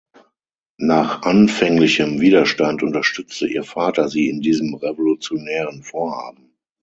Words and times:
Nach 0.79 1.21
anfänglichem 1.21 2.21
Widerstand 2.21 2.81
unterstützte 2.81 3.45
ihr 3.45 3.63
Vater 3.63 4.09
sie 4.09 4.29
in 4.29 4.41
diesem 4.41 4.73
revolutionären 4.73 5.83
Vorhaben. 5.83 6.55